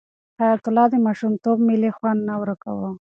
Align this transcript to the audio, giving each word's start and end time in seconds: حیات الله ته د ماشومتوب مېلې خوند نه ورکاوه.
حیات 0.39 0.63
الله 0.67 0.85
ته 0.91 0.97
د 0.99 1.03
ماشومتوب 1.05 1.57
مېلې 1.67 1.91
خوند 1.97 2.19
نه 2.29 2.35
ورکاوه. 2.41 2.89